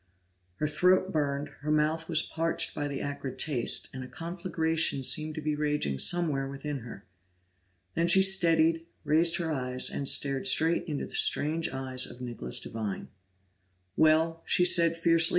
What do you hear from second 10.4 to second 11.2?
straight into the